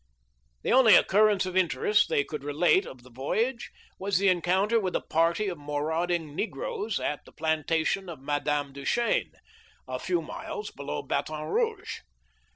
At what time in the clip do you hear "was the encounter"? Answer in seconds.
3.99-4.79